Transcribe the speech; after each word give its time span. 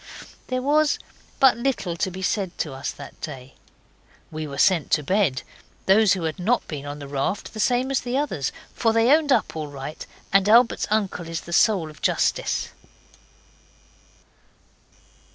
There 0.47 0.63
was 0.63 0.97
but 1.39 1.57
little 1.57 1.95
said 2.23 2.57
to 2.57 2.73
us 2.73 2.89
that 2.89 3.21
day. 3.21 3.53
We 4.31 4.47
were 4.47 4.57
sent 4.57 4.89
to 4.93 5.03
bed 5.03 5.43
those 5.85 6.13
who 6.13 6.23
had 6.23 6.39
not 6.39 6.67
been 6.67 6.87
on 6.87 6.97
the 6.97 7.07
raft 7.07 7.53
the 7.53 7.59
same 7.59 7.91
as 7.91 7.99
the 7.99 8.17
others, 8.17 8.51
for 8.73 8.93
they 8.93 9.11
owned 9.15 9.31
up 9.31 9.55
all 9.55 9.67
right, 9.67 10.03
and 10.33 10.49
Albert's 10.49 10.87
uncle 10.89 11.27
is 11.29 11.41
the 11.41 11.53
soul 11.53 11.91
of 11.91 12.01
justice. 12.01 12.69